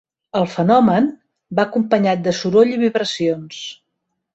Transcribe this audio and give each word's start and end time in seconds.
El 0.37 0.47
fenomen 0.53 1.11
va 1.61 1.67
acompanyat 1.71 2.27
de 2.31 2.37
soroll 2.41 2.77
i 2.79 2.85
vibracions. 2.89 3.67